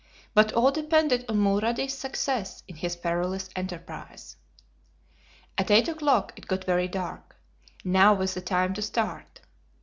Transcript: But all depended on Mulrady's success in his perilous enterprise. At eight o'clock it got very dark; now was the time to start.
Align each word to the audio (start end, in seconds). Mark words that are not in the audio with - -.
But 0.33 0.51
all 0.53 0.71
depended 0.71 1.25
on 1.29 1.37
Mulrady's 1.37 1.95
success 1.95 2.63
in 2.67 2.77
his 2.77 2.95
perilous 2.95 3.51
enterprise. 3.55 4.35
At 5.59 5.69
eight 5.69 5.87
o'clock 5.89 6.33
it 6.35 6.47
got 6.47 6.63
very 6.63 6.87
dark; 6.87 7.35
now 7.83 8.15
was 8.15 8.33
the 8.33 8.41
time 8.41 8.73
to 8.73 8.81
start. 8.81 9.41